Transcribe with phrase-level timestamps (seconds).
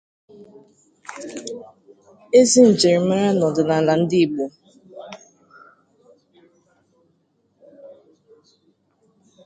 [2.39, 4.45] ezi njirimara na ọdịnala ndị Igbo.